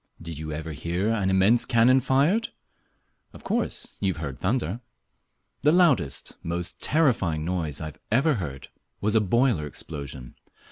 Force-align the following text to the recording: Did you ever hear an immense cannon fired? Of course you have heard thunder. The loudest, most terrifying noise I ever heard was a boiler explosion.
Did 0.19 0.39
you 0.39 0.51
ever 0.51 0.71
hear 0.71 1.09
an 1.11 1.29
immense 1.29 1.63
cannon 1.63 2.01
fired? 2.01 2.49
Of 3.33 3.43
course 3.43 3.97
you 3.99 4.13
have 4.15 4.19
heard 4.23 4.39
thunder. 4.39 4.79
The 5.61 5.71
loudest, 5.71 6.37
most 6.41 6.81
terrifying 6.81 7.45
noise 7.45 7.79
I 7.79 7.93
ever 8.11 8.33
heard 8.41 8.69
was 8.99 9.13
a 9.13 9.21
boiler 9.21 9.67
explosion. 9.67 10.33